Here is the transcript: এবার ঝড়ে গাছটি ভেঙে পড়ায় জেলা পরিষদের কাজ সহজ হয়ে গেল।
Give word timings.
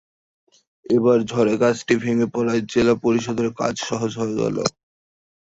এবার 0.85 1.17
ঝড়ে 1.23 1.53
গাছটি 1.61 1.93
ভেঙে 2.03 2.27
পড়ায় 2.33 2.61
জেলা 2.71 2.95
পরিষদের 3.03 3.49
কাজ 3.59 3.73
সহজ 3.89 4.11
হয়ে 4.19 4.35
গেল। 4.41 4.57